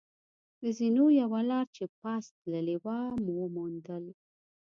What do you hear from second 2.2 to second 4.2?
تللې وه، و موندل.